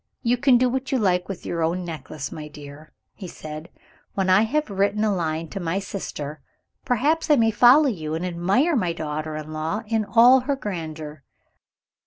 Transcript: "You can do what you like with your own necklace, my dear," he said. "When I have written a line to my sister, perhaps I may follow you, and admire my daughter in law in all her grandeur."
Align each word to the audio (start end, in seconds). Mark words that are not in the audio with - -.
"You 0.23 0.35
can 0.35 0.57
do 0.57 0.67
what 0.67 0.91
you 0.91 0.97
like 0.97 1.29
with 1.29 1.45
your 1.45 1.61
own 1.61 1.85
necklace, 1.85 2.31
my 2.31 2.47
dear," 2.47 2.91
he 3.13 3.27
said. 3.27 3.69
"When 4.15 4.31
I 4.31 4.41
have 4.45 4.71
written 4.71 5.03
a 5.03 5.13
line 5.13 5.47
to 5.49 5.59
my 5.59 5.77
sister, 5.77 6.41
perhaps 6.83 7.29
I 7.29 7.35
may 7.35 7.51
follow 7.51 7.85
you, 7.85 8.15
and 8.15 8.25
admire 8.25 8.75
my 8.75 8.93
daughter 8.93 9.35
in 9.35 9.53
law 9.53 9.83
in 9.85 10.03
all 10.03 10.39
her 10.39 10.55
grandeur." 10.55 11.21